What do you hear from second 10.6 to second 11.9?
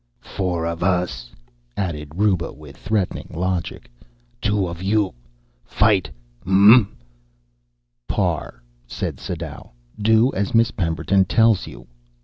Pemberton tells you.